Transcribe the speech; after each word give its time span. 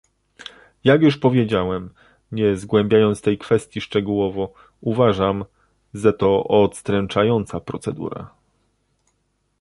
Jak 0.83 1.01
już 1.01 1.17
powiedziałem, 1.17 1.89
nie 2.31 2.55
zgłębiając 2.57 3.21
tej 3.21 3.37
kwestii 3.37 3.81
szczegółowo, 3.81 4.53
uważam, 4.81 5.45
ze 5.93 6.13
to 6.13 6.43
odstręczająca 6.43 7.59
procedura 7.59 8.31